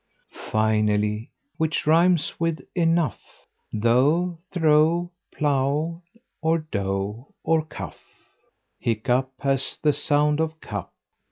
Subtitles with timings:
[0.31, 3.21] Finally: which rimes with "enough,"
[3.71, 6.01] Though, through, plough,
[6.41, 8.03] cough, hough, or tough?
[8.79, 10.91] Hiccough has the sound of "cup"......